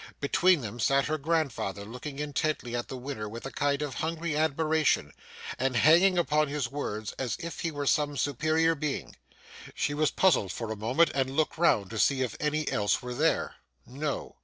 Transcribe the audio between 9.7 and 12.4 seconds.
She was puzzled for a moment, and looked round to see if